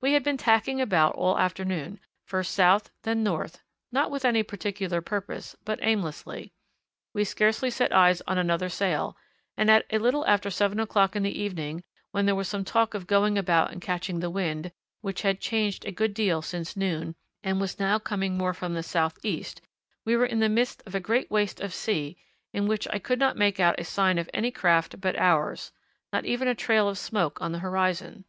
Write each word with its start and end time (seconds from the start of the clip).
We 0.00 0.12
had 0.12 0.22
been 0.22 0.36
tacking 0.36 0.80
about 0.80 1.16
all 1.16 1.34
the 1.34 1.40
afternoon, 1.40 1.98
first 2.24 2.54
south, 2.54 2.92
then 3.02 3.24
north, 3.24 3.64
not 3.90 4.12
with 4.12 4.24
any 4.24 4.44
particular 4.44 5.00
purpose, 5.00 5.56
but 5.64 5.80
aimlessly. 5.82 6.52
We 7.12 7.24
scarcely 7.24 7.68
set 7.68 7.92
eyes 7.92 8.22
on 8.28 8.38
another 8.38 8.68
sail, 8.68 9.16
and 9.56 9.68
at 9.68 9.84
a 9.90 9.98
little 9.98 10.24
after 10.28 10.50
seven 10.52 10.78
o'clock 10.78 11.16
in 11.16 11.24
the 11.24 11.36
evening, 11.36 11.82
when 12.12 12.26
there 12.26 12.36
was 12.36 12.46
some 12.46 12.64
talk 12.64 12.94
of 12.94 13.08
going 13.08 13.36
about 13.36 13.72
and 13.72 13.82
catching 13.82 14.20
the 14.20 14.30
wind, 14.30 14.70
which 15.00 15.22
had 15.22 15.40
changed 15.40 15.84
a 15.84 15.90
good 15.90 16.14
deal 16.14 16.42
since 16.42 16.76
noon 16.76 17.16
and 17.42 17.60
was 17.60 17.80
now 17.80 17.98
coming 17.98 18.38
more 18.38 18.54
from 18.54 18.74
the 18.74 18.84
southeast, 18.84 19.60
we 20.04 20.16
were 20.16 20.26
in 20.26 20.38
the 20.38 20.48
midst 20.48 20.80
of 20.86 20.94
a 20.94 21.00
great 21.00 21.28
waste 21.28 21.60
of 21.60 21.74
sea 21.74 22.16
in 22.52 22.68
which 22.68 22.86
I 22.92 23.00
could 23.00 23.18
not 23.18 23.36
make 23.36 23.58
out 23.58 23.80
a 23.80 23.84
sign 23.84 24.16
of 24.18 24.30
any 24.32 24.52
craft 24.52 25.00
but 25.00 25.18
ours 25.18 25.72
not 26.12 26.24
even 26.24 26.46
a 26.46 26.54
trail 26.54 26.88
of 26.88 26.98
smoke 26.98 27.40
on 27.42 27.50
the 27.50 27.58
horizon. 27.58 28.26